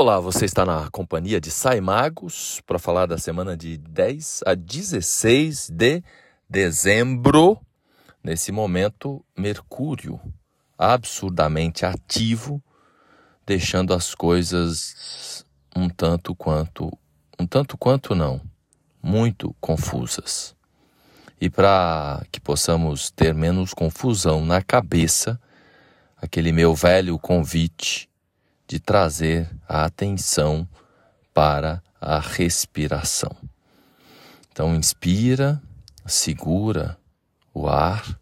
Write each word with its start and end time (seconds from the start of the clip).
Olá, 0.00 0.18
você 0.18 0.46
está 0.46 0.64
na 0.64 0.88
companhia 0.88 1.38
de 1.38 1.50
Saimagos 1.50 2.62
para 2.66 2.78
falar 2.78 3.04
da 3.04 3.18
semana 3.18 3.54
de 3.54 3.76
10 3.76 4.44
a 4.46 4.54
16 4.54 5.68
de 5.68 6.02
dezembro. 6.48 7.60
Nesse 8.24 8.50
momento, 8.50 9.22
Mercúrio 9.36 10.18
absurdamente 10.78 11.84
ativo, 11.84 12.62
deixando 13.44 13.92
as 13.92 14.14
coisas 14.14 15.44
um 15.76 15.86
tanto 15.86 16.34
quanto, 16.34 16.90
um 17.38 17.46
tanto 17.46 17.76
quanto 17.76 18.14
não, 18.14 18.40
muito 19.02 19.54
confusas. 19.60 20.56
E 21.38 21.50
para 21.50 22.24
que 22.32 22.40
possamos 22.40 23.10
ter 23.10 23.34
menos 23.34 23.74
confusão 23.74 24.46
na 24.46 24.62
cabeça, 24.62 25.38
aquele 26.16 26.52
meu 26.52 26.74
velho 26.74 27.18
convite 27.18 28.09
de 28.70 28.78
trazer 28.78 29.50
a 29.68 29.84
atenção 29.84 30.68
para 31.34 31.82
a 32.00 32.20
respiração. 32.20 33.36
Então, 34.52 34.76
inspira, 34.76 35.60
segura 36.06 36.96
o 37.52 37.68
ar 37.68 38.16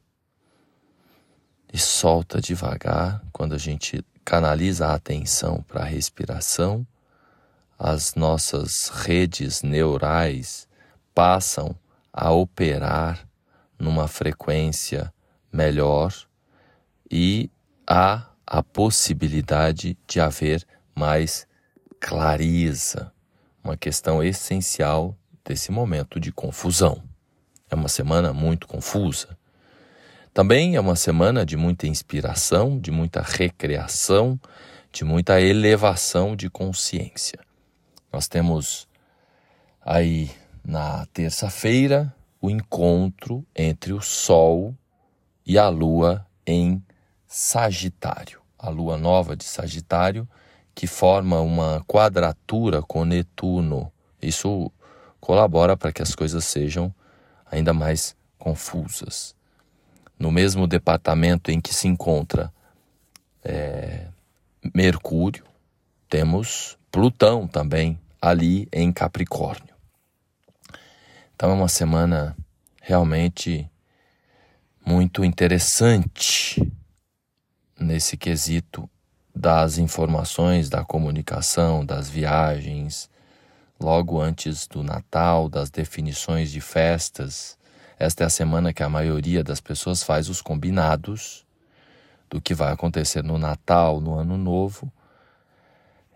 e 1.71 1.77
solta 1.77 2.41
devagar. 2.41 3.23
Quando 3.31 3.55
a 3.55 3.59
gente 3.59 4.03
canaliza 4.25 4.87
a 4.87 4.95
atenção 4.95 5.63
para 5.69 5.83
a 5.83 5.87
respiração, 5.87 6.87
as 7.79 8.15
nossas 8.15 8.89
redes 8.89 9.61
neurais 9.63 10.67
passam 11.15 11.77
a 12.11 12.31
operar 12.31 13.29
numa 13.79 14.09
frequência 14.09 15.13
melhor 15.53 16.15
e 17.11 17.51
a 17.87 18.28
a 18.51 18.63
possibilidade 18.63 19.95
de 20.07 20.21
haver 20.21 20.67
mais 20.95 21.47
clareza, 22.01 23.13
uma 23.63 23.77
questão 23.77 24.23
essencial 24.25 25.15
desse 25.45 25.71
momento 25.71 26.19
de 26.19 26.33
confusão. 26.33 27.03
É 27.71 27.75
uma 27.75 27.91
semana 27.91 28.33
muito 28.33 28.67
confusa. 28.67 29.37
Também 30.33 30.77
é 30.77 30.81
uma 30.81 30.97
semana 30.97 31.45
de 31.45 31.59
muita 31.59 31.87
inspiração, 31.87 32.79
de 32.79 32.91
muita 32.91 33.21
recreação, 33.21 34.41
de 34.91 35.05
muita 35.05 35.39
elevação 35.43 36.35
de 36.35 36.49
consciência. 36.49 37.41
Nós 38.11 38.29
temos 38.29 38.89
aí 39.85 40.31
na 40.65 41.05
terça-feira 41.13 42.15
o 42.41 42.49
encontro 42.49 43.45
entre 43.55 43.93
o 43.93 44.01
Sol 44.01 44.75
e 45.45 45.59
a 45.59 45.69
Lua 45.69 46.27
em 46.47 46.83
Sagitário, 47.29 48.41
a 48.59 48.71
lua 48.71 48.97
nova 48.97 49.37
de 49.37 49.45
Sagitário, 49.45 50.27
que 50.75 50.87
forma 50.87 51.39
uma 51.41 51.85
quadratura 51.87 52.81
com 52.81 53.05
Netuno. 53.05 53.93
Isso 54.21 54.73
colabora 55.21 55.77
para 55.77 55.93
que 55.93 56.01
as 56.01 56.15
coisas 56.15 56.43
sejam 56.47 56.93
ainda 57.51 57.75
mais 57.75 58.17
confusas. 58.39 59.37
No 60.19 60.33
mesmo 60.33 60.67
departamento 60.67 61.51
em 61.51 61.61
que 61.61 61.75
se 61.75 61.87
encontra 61.87 62.51
é, 63.45 64.09
Mercúrio, 64.75 65.45
temos 66.09 66.79
Plutão 66.91 67.47
também 67.47 68.01
ali 68.23 68.67
em 68.73 68.91
Capricórnio. 68.91 69.75
Então 71.37 71.51
é 71.51 71.53
uma 71.53 71.69
semana 71.69 72.35
realmente 72.81 73.71
muito 74.85 75.23
interessante 75.23 76.67
nesse 77.99 78.17
quesito 78.17 78.89
das 79.35 79.77
informações, 79.77 80.71
da 80.71 80.85
comunicação, 80.85 81.85
das 81.85 82.09
viagens, 82.09 83.11
logo 83.81 84.21
antes 84.21 84.69
do 84.69 84.85
Natal, 84.85 85.49
das 85.49 85.69
definições 85.69 86.53
de 86.53 86.61
festas. 86.61 87.59
Esta 87.99 88.23
é 88.23 88.27
a 88.29 88.31
semana 88.31 88.73
que 88.73 88.85
a 88.85 88.89
maioria 88.89 89.43
das 89.43 89.61
pessoas 89.61 90.05
faz 90.05 90.29
os 90.29 90.41
combinados 90.41 91.45
do 92.31 92.41
que 92.41 92.55
vai 92.55 92.73
acontecer 92.73 93.25
no 93.25 93.37
Natal, 93.37 94.01
no 94.01 94.15
Ano 94.15 94.39
Novo. 94.39 94.93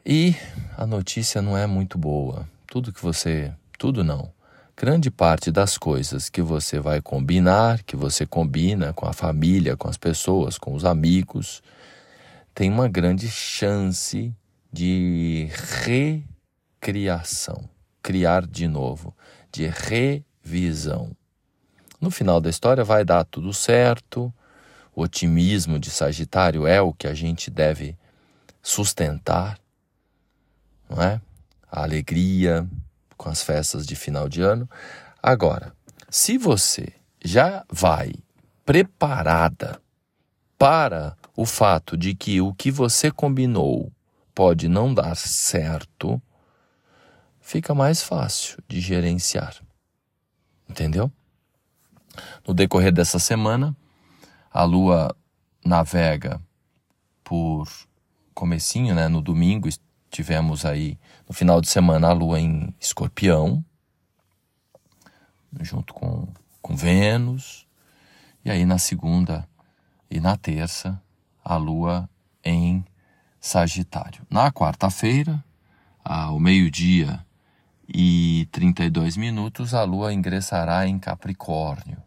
E 0.06 0.37
a 0.78 0.87
notícia 0.87 1.43
não 1.43 1.59
é 1.59 1.66
muito 1.66 1.99
boa. 1.99 2.49
Tudo 2.69 2.93
que 2.93 3.03
você. 3.03 3.53
Tudo 3.76 4.04
não 4.04 4.32
grande 4.77 5.10
parte 5.10 5.50
das 5.50 5.77
coisas 5.78 6.28
que 6.28 6.43
você 6.43 6.81
vai 6.81 7.00
combinar, 7.00 7.83
que 7.83 7.97
você 7.97 8.27
combina 8.27 8.93
com 8.93 9.06
a 9.06 9.12
família, 9.12 9.77
com 9.77 9.88
as 9.88 9.97
pessoas, 9.97 10.59
com 10.59 10.75
os 10.75 10.84
amigos, 10.84 11.62
tem 12.55 12.71
uma 12.71 12.88
grande 12.88 13.28
chance 13.28 14.34
de 14.72 15.49
recriação, 16.81 17.69
criar 18.03 18.47
de 18.47 18.66
novo, 18.66 19.15
de 19.50 19.66
revisão. 19.66 21.15
No 22.00 22.11
final 22.11 22.41
da 22.41 22.50
história 22.50 22.82
vai 22.82 23.05
dar 23.05 23.25
tudo 23.25 23.53
certo. 23.53 24.32
O 24.94 25.03
otimismo 25.03 25.78
de 25.78 25.91
Sagitário 25.91 26.66
é 26.66 26.81
o 26.81 26.93
que 26.93 27.06
a 27.06 27.15
gente 27.15 27.50
deve 27.50 27.97
sustentar, 28.62 29.59
não 30.88 31.03
é? 31.03 31.21
A 31.71 31.82
alegria, 31.82 32.69
com 33.22 33.28
as 33.28 33.41
festas 33.41 33.87
de 33.87 33.94
final 33.94 34.28
de 34.28 34.43
ano. 34.43 34.69
Agora, 35.22 35.72
se 36.10 36.37
você 36.37 36.93
já 37.25 37.65
vai 37.71 38.12
preparada 38.66 39.81
para 40.59 41.16
o 41.37 41.47
fato 41.47 41.97
de 41.97 42.16
que 42.16 42.41
o 42.41 42.53
que 42.53 42.71
você 42.71 43.12
combinou 43.12 43.93
pode 44.34 44.66
não 44.66 44.93
dar 44.93 45.15
certo, 45.15 46.21
fica 47.41 47.72
mais 47.75 48.03
fácil 48.03 48.59
de 48.66 48.81
gerenciar. 48.81 49.55
Entendeu? 50.69 51.11
No 52.47 52.53
decorrer 52.53 52.93
dessa 52.93 53.21
semana, 53.21 53.77
a 54.50 54.65
lua 54.65 55.15
navega 55.65 56.41
por 57.22 57.69
comecinho, 58.34 58.97
né, 58.97 59.06
no 59.06 59.22
domingo 59.22 59.69
tivemos 60.12 60.67
aí 60.67 60.99
no 61.27 61.34
final 61.34 61.61
de 61.61 61.69
semana 61.69 62.11
a 62.11 62.12
lua 62.12 62.39
em 62.39 62.73
escorpião, 62.78 63.65
junto 65.61 65.95
com, 65.95 66.28
com 66.61 66.77
Vênus, 66.77 67.67
e 68.45 68.50
aí 68.50 68.67
na 68.67 68.78
segunda 68.78 69.49
e 70.11 70.21
na 70.21 70.37
terça 70.37 71.03
a 71.43 71.56
lua 71.56 72.09
em 72.45 72.84
Sagitário. 73.41 74.25
Na 74.31 74.53
quarta-feira, 74.53 75.43
ao 76.05 76.39
meio-dia 76.39 77.25
e 77.89 78.47
32 78.53 79.17
minutos, 79.17 79.73
a 79.73 79.83
lua 79.83 80.12
ingressará 80.12 80.87
em 80.87 80.99
Capricórnio. 80.99 82.03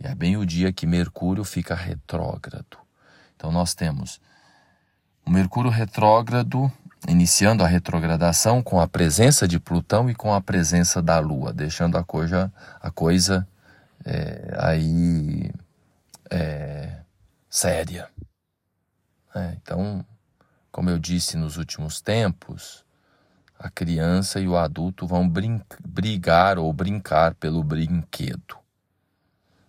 E 0.00 0.06
é 0.06 0.14
bem 0.14 0.38
o 0.38 0.46
dia 0.46 0.72
que 0.72 0.86
Mercúrio 0.86 1.44
fica 1.44 1.74
retrógrado. 1.74 2.78
Então 3.36 3.52
nós 3.52 3.74
temos 3.74 4.20
o 5.24 5.30
Mercúrio 5.30 5.70
retrógrado 5.70 6.72
iniciando 7.08 7.64
a 7.64 7.66
retrogradação 7.66 8.62
com 8.62 8.80
a 8.80 8.86
presença 8.86 9.48
de 9.48 9.58
Plutão 9.58 10.10
e 10.10 10.14
com 10.14 10.34
a 10.34 10.40
presença 10.40 11.00
da 11.00 11.18
Lua, 11.18 11.52
deixando 11.52 11.96
a 11.96 12.04
coisa, 12.04 12.52
a 12.80 12.90
coisa 12.90 13.46
é, 14.04 14.54
aí 14.58 15.50
é, 16.30 16.98
séria. 17.48 18.08
É, 19.34 19.56
então, 19.62 20.04
como 20.70 20.90
eu 20.90 20.98
disse 20.98 21.36
nos 21.36 21.56
últimos 21.56 22.00
tempos, 22.00 22.84
a 23.58 23.68
criança 23.70 24.40
e 24.40 24.48
o 24.48 24.56
adulto 24.56 25.06
vão 25.06 25.30
brigar 25.84 26.58
ou 26.58 26.72
brincar 26.72 27.34
pelo 27.34 27.62
brinquedo. 27.62 28.58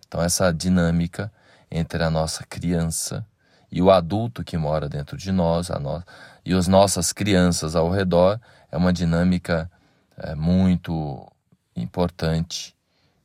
Então, 0.06 0.22
essa 0.22 0.52
dinâmica 0.52 1.32
entre 1.70 2.02
a 2.02 2.10
nossa 2.10 2.44
criança 2.44 3.26
e 3.72 3.80
o 3.80 3.90
adulto 3.90 4.44
que 4.44 4.58
mora 4.58 4.86
dentro 4.86 5.16
de 5.16 5.32
nós, 5.32 5.70
a 5.70 5.78
no... 5.78 6.04
e 6.44 6.52
as 6.52 6.68
nossas 6.68 7.10
crianças 7.10 7.74
ao 7.74 7.90
redor, 7.90 8.38
é 8.70 8.76
uma 8.76 8.92
dinâmica 8.92 9.70
é, 10.18 10.34
muito 10.34 11.26
importante 11.74 12.76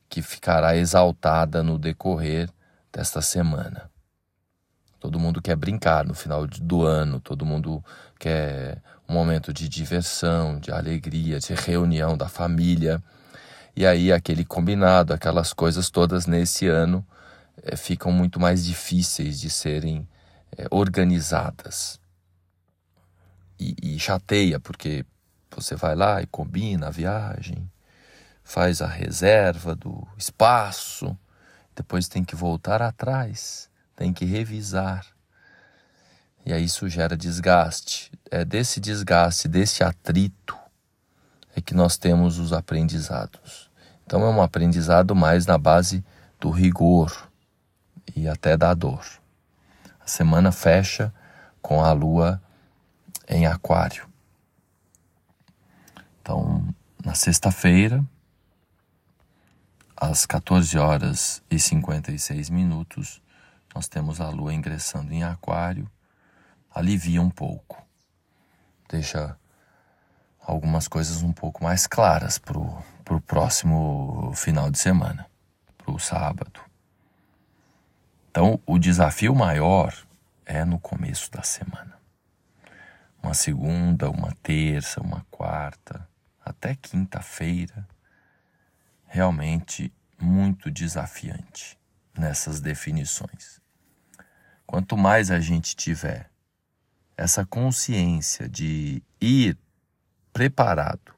que 0.07 0.21
ficará 0.21 0.77
exaltada 0.77 1.61
no 1.61 1.77
decorrer 1.77 2.49
desta 2.93 3.21
semana. 3.21 3.91
Todo 5.01 5.19
mundo 5.19 5.41
quer 5.41 5.57
brincar 5.57 6.05
no 6.05 6.13
final 6.13 6.47
do 6.47 6.85
ano, 6.85 7.19
todo 7.19 7.45
mundo 7.45 7.83
quer 8.17 8.81
um 9.07 9.13
momento 9.13 9.51
de 9.51 9.67
diversão, 9.67 10.59
de 10.59 10.71
alegria, 10.71 11.39
de 11.39 11.53
reunião 11.53 12.15
da 12.15 12.29
família. 12.29 13.03
E 13.75 13.85
aí 13.85 14.13
aquele 14.13 14.45
combinado, 14.45 15.13
aquelas 15.13 15.51
coisas 15.51 15.89
todas 15.89 16.25
nesse 16.25 16.67
ano 16.67 17.05
é, 17.61 17.75
ficam 17.75 18.13
muito 18.13 18.39
mais 18.39 18.63
difíceis 18.63 19.39
de 19.41 19.49
serem 19.49 20.07
é, 20.55 20.67
organizadas. 20.69 21.99
E, 23.59 23.75
e 23.81 23.99
chateia, 23.99 24.59
porque 24.59 25.03
você 25.49 25.75
vai 25.75 25.95
lá 25.95 26.21
e 26.21 26.27
combina 26.27 26.87
a 26.87 26.91
viagem, 26.91 27.69
faz 28.43 28.81
a 28.81 28.87
reserva 28.87 29.75
do 29.75 30.07
espaço, 30.15 31.17
depois 31.75 32.07
tem 32.07 32.23
que 32.23 32.35
voltar 32.35 32.81
atrás, 32.81 33.69
tem 33.95 34.13
que 34.13 34.25
revisar. 34.25 35.05
E 36.45 36.53
aí 36.53 36.63
isso 36.63 36.87
gera 36.87 37.17
desgaste. 37.17 38.11
É 38.31 38.45
desse 38.45 38.79
desgaste, 38.79 39.47
desse 39.47 39.83
atrito, 39.83 40.57
é 41.55 41.61
que 41.61 41.73
nós 41.73 41.97
temos 41.97 42.39
os 42.39 42.53
aprendizados. 42.53 43.69
Então 44.05 44.21
é 44.21 44.29
um 44.29 44.41
aprendizado 44.41 45.13
mais 45.15 45.45
na 45.45 45.57
base 45.57 46.05
do 46.39 46.49
rigor 46.49 47.29
e 48.15 48.27
até 48.27 48.55
da 48.55 48.73
dor. 48.73 49.03
A 50.07 50.09
semana 50.09 50.53
fecha 50.53 51.13
com 51.61 51.83
a 51.83 51.91
lua 51.91 52.41
em 53.27 53.45
Aquário. 53.45 54.07
Então, 56.21 56.65
na 57.03 57.13
sexta-feira, 57.13 58.01
às 59.97 60.25
14 60.25 60.77
horas 60.77 61.43
e 61.51 61.59
56 61.59 62.49
minutos, 62.49 63.21
nós 63.75 63.89
temos 63.89 64.21
a 64.21 64.29
lua 64.29 64.53
ingressando 64.53 65.11
em 65.11 65.25
Aquário, 65.25 65.91
alivia 66.73 67.21
um 67.21 67.29
pouco, 67.29 67.85
deixa 68.87 69.37
algumas 70.39 70.87
coisas 70.87 71.21
um 71.21 71.33
pouco 71.33 71.61
mais 71.61 71.85
claras 71.85 72.37
para 72.37 72.57
o 72.57 73.21
próximo 73.27 74.31
final 74.33 74.71
de 74.71 74.79
semana, 74.79 75.29
para 75.77 75.93
o 75.93 75.99
sábado. 75.99 76.66
Então, 78.37 78.61
o 78.67 78.77
desafio 78.77 79.33
maior 79.33 79.91
é 80.45 80.63
no 80.63 80.77
começo 80.77 81.31
da 81.31 81.41
semana. 81.41 81.97
Uma 83.23 83.33
segunda, 83.33 84.11
uma 84.11 84.31
terça, 84.43 85.01
uma 85.01 85.25
quarta, 85.31 86.07
até 86.45 86.75
quinta-feira, 86.75 87.87
realmente 89.07 89.91
muito 90.21 90.69
desafiante 90.69 91.79
nessas 92.15 92.61
definições. 92.61 93.59
Quanto 94.67 94.95
mais 94.95 95.31
a 95.31 95.39
gente 95.39 95.75
tiver 95.75 96.29
essa 97.17 97.43
consciência 97.43 98.47
de 98.47 99.01
ir 99.19 99.57
preparado 100.31 101.11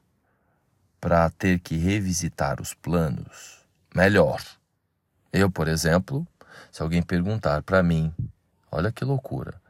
para 0.98 1.28
ter 1.28 1.60
que 1.60 1.76
revisitar 1.76 2.62
os 2.62 2.72
planos, 2.72 3.60
melhor. 3.94 4.42
Eu, 5.30 5.50
por 5.50 5.68
exemplo, 5.68 6.26
se 6.70 6.82
alguém 6.82 7.02
perguntar 7.02 7.62
para 7.62 7.82
mim, 7.82 8.12
olha 8.70 8.92
que 8.92 9.04
loucura, 9.04 9.60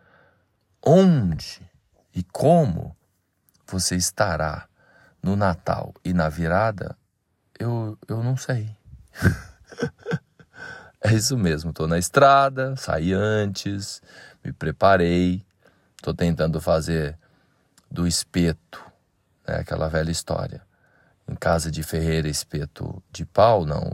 onde 0.83 1.61
e 2.15 2.23
como 2.23 2.97
você 3.67 3.97
estará 3.97 4.67
no 5.23 5.37
Natal 5.37 5.95
e 6.05 6.13
na 6.13 6.29
virada, 6.29 6.97
eu, 7.59 7.99
eu 8.09 8.23
não 8.23 8.37
sei. 8.37 8.75
é 11.03 11.13
isso 11.13 11.37
mesmo, 11.37 11.71
estou 11.71 11.87
na 11.87 11.99
estrada, 11.99 12.75
saí 12.77 13.13
antes, 13.13 14.03
me 14.45 14.53
preparei, 14.53 15.45
estou 15.97 16.15
tentando 16.15 16.61
fazer 16.61 17.19
do 17.91 18.07
espeto 18.07 18.91
né? 19.47 19.57
aquela 19.57 19.89
velha 19.89 20.11
história. 20.11 20.63
Em 21.29 21.35
casa 21.35 21.71
de 21.71 21.83
ferreiro, 21.83 22.29
espeto 22.29 23.03
de 23.11 23.25
pau, 23.25 23.65
não. 23.65 23.91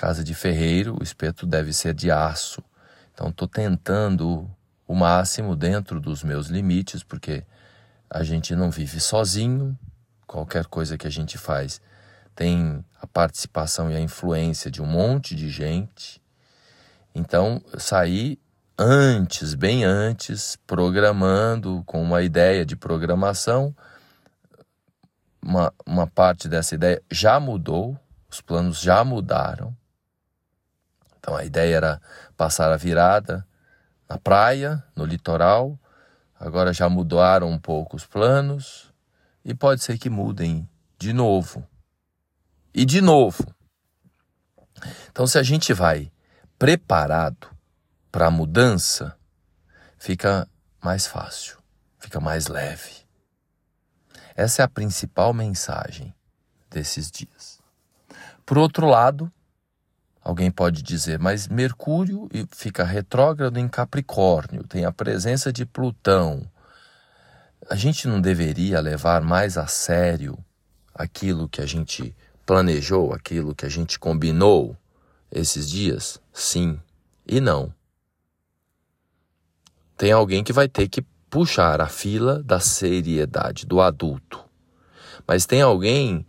Casa 0.00 0.24
de 0.24 0.34
ferreiro, 0.34 0.96
o 0.98 1.02
espeto 1.02 1.44
deve 1.44 1.74
ser 1.74 1.92
de 1.92 2.10
aço. 2.10 2.64
Então, 3.12 3.28
estou 3.28 3.46
tentando 3.46 4.50
o 4.88 4.94
máximo 4.94 5.54
dentro 5.54 6.00
dos 6.00 6.24
meus 6.24 6.46
limites, 6.46 7.02
porque 7.02 7.44
a 8.08 8.22
gente 8.22 8.56
não 8.56 8.70
vive 8.70 8.98
sozinho. 8.98 9.78
Qualquer 10.26 10.64
coisa 10.64 10.96
que 10.96 11.06
a 11.06 11.10
gente 11.10 11.36
faz 11.36 11.82
tem 12.34 12.82
a 12.98 13.06
participação 13.06 13.90
e 13.90 13.94
a 13.94 14.00
influência 14.00 14.70
de 14.70 14.80
um 14.80 14.86
monte 14.86 15.34
de 15.34 15.50
gente. 15.50 16.18
Então, 17.14 17.62
sair 17.76 18.38
antes, 18.78 19.52
bem 19.52 19.84
antes, 19.84 20.56
programando 20.66 21.82
com 21.84 22.02
uma 22.02 22.22
ideia 22.22 22.64
de 22.64 22.74
programação 22.74 23.76
uma, 25.44 25.70
uma 25.84 26.06
parte 26.06 26.48
dessa 26.48 26.74
ideia 26.74 27.02
já 27.10 27.38
mudou, 27.38 28.00
os 28.30 28.40
planos 28.40 28.80
já 28.80 29.04
mudaram. 29.04 29.78
Então 31.20 31.36
a 31.36 31.44
ideia 31.44 31.76
era 31.76 32.02
passar 32.36 32.72
a 32.72 32.76
virada 32.76 33.46
na 34.08 34.18
praia, 34.18 34.82
no 34.96 35.04
litoral. 35.04 35.78
Agora 36.38 36.72
já 36.72 36.88
mudaram 36.88 37.48
um 37.48 37.58
pouco 37.58 37.96
os 37.96 38.06
planos 38.06 38.92
e 39.44 39.54
pode 39.54 39.82
ser 39.82 39.98
que 39.98 40.08
mudem 40.08 40.68
de 40.98 41.12
novo. 41.12 41.64
E 42.74 42.84
de 42.86 43.02
novo. 43.02 43.54
Então 45.10 45.26
se 45.26 45.38
a 45.38 45.42
gente 45.42 45.74
vai 45.74 46.10
preparado 46.58 47.48
para 48.10 48.26
a 48.26 48.30
mudança, 48.30 49.16
fica 49.98 50.48
mais 50.82 51.06
fácil, 51.06 51.58
fica 51.98 52.18
mais 52.18 52.46
leve. 52.46 53.06
Essa 54.34 54.62
é 54.62 54.64
a 54.64 54.68
principal 54.68 55.34
mensagem 55.34 56.14
desses 56.70 57.10
dias. 57.10 57.60
Por 58.46 58.56
outro 58.56 58.86
lado, 58.86 59.30
alguém 60.22 60.50
pode 60.50 60.82
dizer, 60.82 61.18
mas 61.18 61.48
Mercúrio 61.48 62.28
fica 62.50 62.84
retrógrado 62.84 63.58
em 63.58 63.68
Capricórnio, 63.68 64.64
tem 64.64 64.84
a 64.84 64.92
presença 64.92 65.52
de 65.52 65.64
Plutão. 65.64 66.42
A 67.68 67.74
gente 67.74 68.08
não 68.08 68.20
deveria 68.20 68.80
levar 68.80 69.22
mais 69.22 69.56
a 69.56 69.66
sério 69.66 70.38
aquilo 70.94 71.48
que 71.48 71.60
a 71.60 71.66
gente 71.66 72.14
planejou, 72.44 73.12
aquilo 73.12 73.54
que 73.54 73.64
a 73.64 73.68
gente 73.68 73.98
combinou 73.98 74.76
esses 75.30 75.68
dias? 75.70 76.20
Sim 76.32 76.80
e 77.30 77.40
não. 77.40 77.72
Tem 79.96 80.10
alguém 80.10 80.42
que 80.42 80.52
vai 80.52 80.68
ter 80.68 80.88
que 80.88 81.02
puxar 81.30 81.80
a 81.80 81.86
fila 81.86 82.42
da 82.42 82.58
seriedade 82.58 83.64
do 83.66 83.80
adulto. 83.80 84.44
Mas 85.26 85.46
tem 85.46 85.62
alguém 85.62 86.26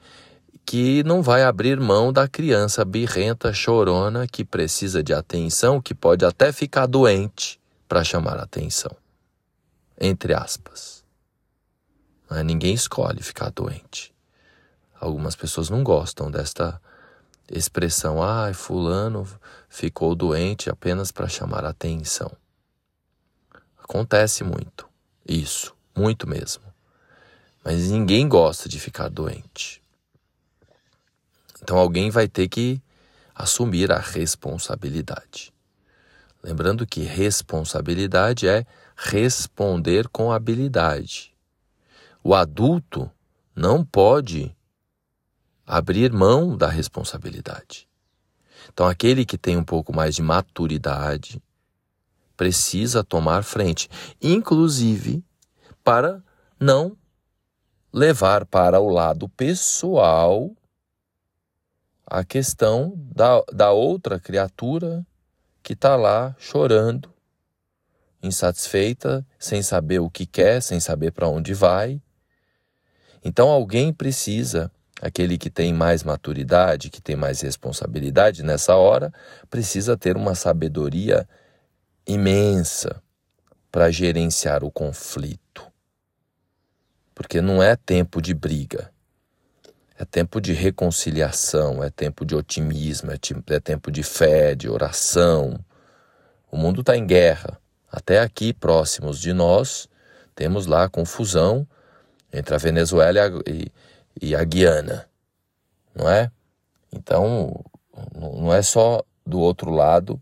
que 0.66 1.04
não 1.04 1.22
vai 1.22 1.44
abrir 1.44 1.80
mão 1.80 2.13
da 2.13 2.28
criança 2.28 2.86
birrenta, 2.86 3.54
chorona, 3.54 4.28
que 4.28 4.46
precisa 4.46 5.04
de 5.04 5.13
atenção, 5.13 5.81
que 5.81 5.94
pode 5.94 6.25
até 6.25 6.52
ficar 6.52 6.86
doente 6.86 7.60
para 7.88 8.04
chamar 8.04 8.40
atenção. 8.40 8.92
Entre 10.00 10.34
aspas. 10.34 11.04
Mas 12.30 12.46
ninguém 12.46 12.74
escolhe 12.74 13.22
ficar 13.22 13.50
doente. 13.50 14.13
Algumas 15.00 15.36
pessoas 15.36 15.69
não 15.69 15.84
gostam 15.84 16.31
desta 16.31 16.80
expressão, 17.50 18.24
ai, 18.24 18.52
ah, 18.52 18.54
fulano 18.54 19.28
ficou 19.68 20.16
doente 20.16 20.69
apenas 20.69 21.12
para 21.12 21.28
chamar 21.28 21.66
atenção. 21.66 22.31
Acontece 23.78 24.44
muito. 24.44 24.88
Isso, 25.28 25.75
muito 25.96 26.28
mesmo. 26.28 26.64
Mas 27.64 27.90
ninguém 27.90 28.28
gosta 28.28 28.69
de 28.69 28.80
ficar 28.80 29.10
doente. 29.10 29.81
Então 31.61 31.77
alguém 31.77 32.09
vai 32.09 32.27
ter 32.27 32.47
que 32.47 32.81
assumir 33.33 33.91
a 33.91 33.99
responsabilidade. 33.99 35.53
Lembrando 36.44 36.87
que 36.87 37.01
responsabilidade 37.01 38.47
é 38.47 38.65
responder 38.95 40.07
com 40.07 40.31
habilidade. 40.31 41.35
O 42.23 42.33
adulto 42.33 43.09
não 43.56 43.83
pode 43.83 44.56
abrir 45.65 46.11
mão 46.11 46.57
da 46.57 46.68
responsabilidade. 46.68 47.87
Então, 48.73 48.87
aquele 48.87 49.25
que 49.25 49.37
tem 49.37 49.57
um 49.57 49.63
pouco 49.63 49.94
mais 49.94 50.15
de 50.15 50.21
maturidade, 50.21 51.41
precisa 52.35 53.03
tomar 53.03 53.44
frente, 53.44 53.89
inclusive 54.21 55.23
para 55.83 56.23
não 56.59 56.97
levar 57.94 58.45
para 58.45 58.80
o 58.80 58.89
lado 58.89 59.27
pessoal 59.30 60.51
a 62.11 62.25
questão 62.25 62.94
da, 62.97 63.41
da 63.53 63.71
outra 63.71 64.19
criatura 64.19 65.06
que 65.63 65.71
está 65.71 65.95
lá 65.95 66.35
chorando, 66.37 67.09
insatisfeita, 68.21 69.25
sem 69.39 69.63
saber 69.63 69.99
o 69.99 70.09
que 70.09 70.25
quer, 70.25 70.61
sem 70.61 70.77
saber 70.81 71.11
para 71.11 71.30
onde 71.30 71.53
vai. 71.53 72.01
Então 73.23 73.47
alguém 73.47 73.94
precisa, 73.94 74.69
aquele 75.01 75.37
que 75.37 75.49
tem 75.49 75.73
mais 75.73 76.03
maturidade, 76.03 76.89
que 76.89 77.01
tem 77.01 77.15
mais 77.15 77.39
responsabilidade 77.39 78.44
nessa 78.44 78.75
hora, 78.75 79.13
precisa 79.49 79.95
ter 79.95 80.18
uma 80.18 80.35
sabedoria 80.35 81.25
imensa 82.06 83.01
para 83.71 83.89
gerenciar 83.89 84.65
o 84.65 84.71
conflito. 84.71 85.65
Porque 87.15 87.39
não 87.39 87.63
é 87.63 87.77
tempo 87.77 88.21
de 88.21 88.33
briga. 88.33 88.91
É 90.02 90.06
tempo 90.06 90.42
de 90.42 90.52
reconciliação, 90.52 91.84
é 91.84 91.92
tempo 91.92 92.26
de 92.26 92.34
otimismo, 92.34 93.12
é, 93.12 93.20
é 93.54 93.60
tempo 93.60 93.92
de 93.92 94.02
fé, 94.02 94.56
de 94.56 94.68
oração. 94.68 95.64
O 96.52 96.58
mundo 96.58 96.81
está 96.81 96.98
em 96.98 97.06
guerra. 97.06 97.62
Até 97.88 98.20
aqui, 98.20 98.52
próximos 98.52 99.20
de 99.20 99.31
nós, 99.31 99.88
temos 100.34 100.66
lá 100.66 100.86
a 100.86 100.90
confusão 100.90 101.68
entre 102.34 102.56
a 102.56 102.58
Venezuela 102.58 103.20
e 103.20 103.22
a, 103.22 103.72
e 104.20 104.36
a 104.36 104.44
Guiana, 104.44 105.08
não 105.94 106.10
é? 106.10 106.31
Então, 106.92 107.64
não 108.20 108.52
é 108.52 108.64
só 108.64 109.04
do 109.24 109.40
outro 109.40 109.70
lado 109.70 110.20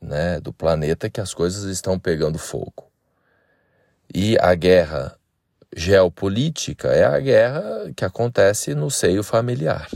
né, 0.00 0.40
do 0.40 0.54
planeta 0.54 1.10
que 1.10 1.20
as 1.20 1.34
coisas 1.34 1.64
estão 1.64 1.98
pegando 1.98 2.38
fogo. 2.38 2.90
E 4.14 4.38
a 4.38 4.54
guerra 4.54 5.15
geopolítica 5.76 6.88
é 6.88 7.04
a 7.04 7.20
guerra 7.20 7.92
que 7.94 8.02
acontece 8.02 8.74
no 8.74 8.90
seio 8.90 9.22
familiar, 9.22 9.90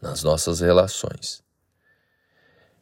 nas 0.00 0.22
nossas 0.22 0.60
relações. 0.60 1.42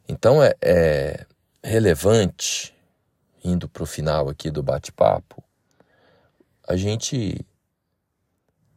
Então 0.07 0.41
é, 0.41 0.55
é 0.61 1.25
relevante, 1.61 2.73
indo 3.43 3.67
para 3.67 3.83
o 3.83 3.85
final 3.85 4.29
aqui 4.29 4.49
do 4.49 4.63
bate-papo, 4.63 5.43
a 6.65 6.77
gente 6.77 7.45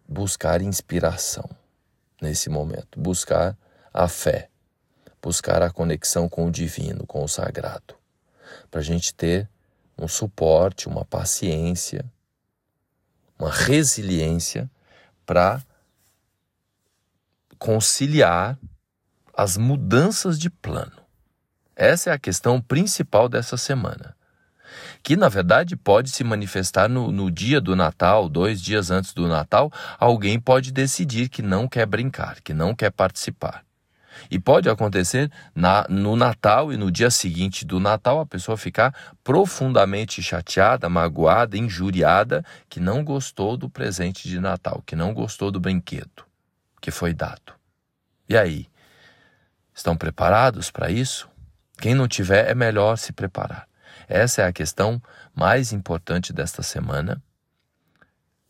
buscar 0.09 0.61
inspiração 0.61 1.49
nesse 2.21 2.51
momento, 2.51 2.99
buscar 2.99 3.57
a 3.95 4.09
fé, 4.09 4.51
buscar 5.23 5.63
a 5.63 5.71
conexão 5.71 6.29
com 6.29 6.47
o 6.47 6.51
divino, 6.51 7.07
com 7.07 7.23
o 7.23 7.29
sagrado, 7.29 7.95
para 8.69 8.81
a 8.81 8.85
gente 8.85 9.15
ter 9.15 9.49
um 9.97 10.09
suporte, 10.09 10.89
uma 10.89 11.05
paciência, 11.05 12.05
uma 13.39 13.51
resiliência 13.51 14.71
para 15.25 15.63
conciliar 17.59 18.59
as 19.37 19.57
mudanças 19.57 20.39
de 20.39 20.49
plano. 20.49 20.93
Essa 21.75 22.11
é 22.11 22.13
a 22.13 22.19
questão 22.19 22.61
principal 22.61 23.29
dessa 23.29 23.57
semana. 23.57 24.17
Que 25.03 25.17
na 25.17 25.29
verdade 25.29 25.77
pode 25.77 26.11
se 26.11 26.25
manifestar 26.25 26.89
no, 26.89 27.13
no, 27.13 27.31
dia 27.31 27.61
do 27.61 27.77
Natal, 27.77 28.29
dois 28.29 28.61
dias 28.61 28.91
antes 28.91 29.13
do 29.13 29.29
Natal, 29.29 29.71
alguém 29.99 30.41
pode 30.41 30.73
decidir 30.73 31.29
que 31.29 31.43
não 31.43 31.69
quer 31.69 31.87
brincar, 31.87 32.41
que 32.41 32.55
não 32.55 32.75
quer 32.75 32.91
participar. 32.91 33.66
E 34.31 34.39
pode 34.39 34.69
acontecer 34.69 35.31
na, 35.55 35.87
no 35.89 36.17
Natal 36.17 36.73
e 36.73 36.77
no 36.77 36.91
dia 36.91 37.11
seguinte 37.11 37.65
do 37.65 37.81
Natal 37.81 38.21
a 38.21 38.27
pessoa 38.27 38.57
ficar 38.57 38.95
profundamente 39.23 40.23
chateada, 40.23 40.89
magoada, 40.89 41.57
injuriada, 41.57 42.45
que 42.69 42.81
não 42.81 43.05
gostou 43.05 43.57
do 43.57 43.69
presente 43.69 44.29
de 44.29 44.41
Natal, 44.41 44.83
que 44.87 44.97
não 44.97 45.13
gostou 45.15 45.51
do 45.51 45.61
brinquedo 45.61 46.27
que 46.81 46.91
foi 46.93 47.13
dado. 47.13 47.53
E 48.29 48.37
aí? 48.37 48.69
Estão 49.75 49.97
preparados 49.97 50.71
para 50.71 50.89
isso? 50.89 51.29
Quem 51.79 51.95
não 51.95 52.07
tiver, 52.07 52.49
é 52.49 52.55
melhor 52.55 52.97
se 52.97 53.13
preparar. 53.13 53.69
Essa 54.09 54.43
é 54.43 54.47
a 54.47 54.53
questão 54.53 55.03
mais 55.35 55.73
importante 55.73 56.33
desta 56.33 56.63
semana. 56.63 57.21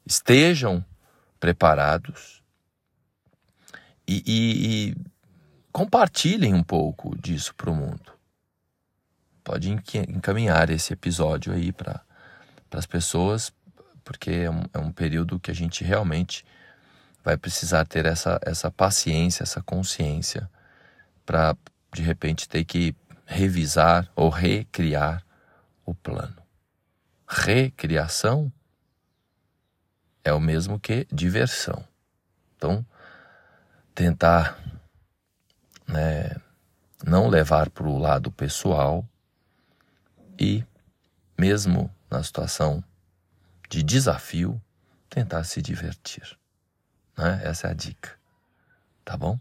Estejam 0.05 0.85
preparados 1.41 2.43
e, 4.07 4.23
e, 4.27 4.91
e 4.91 4.97
compartilhem 5.77 6.55
um 6.55 6.63
pouco 6.63 7.15
disso 7.21 7.55
para 7.55 7.69
o 7.69 7.75
mundo. 7.75 8.11
Pode 9.45 9.71
encaminhar 9.71 10.71
esse 10.71 10.95
episódio 10.95 11.53
aí 11.53 11.71
para 11.71 12.01
as 12.71 12.87
pessoas, 12.87 13.53
porque 14.03 14.31
é 14.31 14.51
um, 14.51 14.63
é 14.73 14.79
um 14.79 14.91
período 14.91 15.39
que 15.39 15.51
a 15.51 15.55
gente 15.55 15.85
realmente 15.85 16.47
vai 17.23 17.37
precisar 17.37 17.85
ter 17.85 18.07
essa, 18.07 18.41
essa 18.41 18.71
paciência, 18.71 19.43
essa 19.43 19.61
consciência 19.61 20.51
para 21.27 21.55
de 21.93 22.01
repente 22.01 22.49
ter 22.49 22.65
que 22.65 22.97
revisar 23.27 24.11
ou 24.17 24.31
recriar 24.31 25.23
o 25.85 25.95
plano. 25.95 26.43
Recriação 27.29 28.51
é 30.25 30.33
o 30.33 30.41
mesmo 30.41 30.81
que 30.81 31.07
diversão. 31.13 31.87
Então, 32.57 32.83
tentar 33.95 34.59
né, 35.87 36.35
não 37.05 37.29
levar 37.29 37.71
para 37.71 37.87
o 37.87 37.99
lado 37.99 38.31
pessoal 38.31 39.05
e, 40.39 40.65
mesmo 41.39 41.91
na 42.11 42.23
situação 42.23 42.83
de 43.69 43.83
desafio, 43.83 44.61
tentar 45.09 45.45
se 45.45 45.61
divertir. 45.63 46.37
Né? 47.17 47.41
Essa 47.45 47.69
é 47.69 47.71
a 47.71 47.75
dica. 47.75 48.11
Tá 49.05 49.17
bom? 49.17 49.39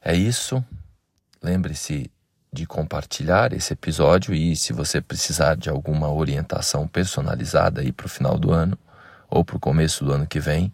É 0.00 0.14
isso. 0.14 0.64
Lembre-se 1.42 2.10
de 2.52 2.66
compartilhar 2.66 3.52
esse 3.52 3.72
episódio 3.72 4.34
e 4.34 4.56
se 4.56 4.72
você 4.72 5.00
precisar 5.00 5.56
de 5.56 5.70
alguma 5.70 6.12
orientação 6.12 6.86
personalizada 6.86 7.80
aí 7.80 7.92
para 7.92 8.06
o 8.06 8.08
final 8.08 8.36
do 8.36 8.52
ano 8.52 8.76
ou 9.28 9.44
para 9.44 9.56
o 9.56 9.60
começo 9.60 10.04
do 10.04 10.12
ano 10.12 10.26
que 10.26 10.40
vem, 10.40 10.72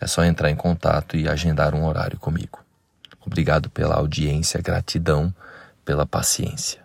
é 0.00 0.06
só 0.06 0.22
entrar 0.24 0.50
em 0.50 0.56
contato 0.56 1.16
e 1.16 1.28
agendar 1.28 1.74
um 1.74 1.86
horário 1.86 2.18
comigo. 2.18 2.63
Obrigado 3.26 3.70
pela 3.70 3.96
audiência, 3.96 4.60
gratidão 4.60 5.34
pela 5.84 6.06
paciência. 6.06 6.83